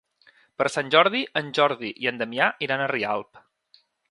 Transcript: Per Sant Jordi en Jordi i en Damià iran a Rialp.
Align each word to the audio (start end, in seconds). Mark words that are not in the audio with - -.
Per 0.61 0.65
Sant 0.75 0.89
Jordi 0.95 1.21
en 1.41 1.53
Jordi 1.59 1.93
i 2.07 2.11
en 2.13 2.19
Damià 2.25 2.51
iran 2.69 2.83
a 2.87 2.93
Rialp. 2.97 3.45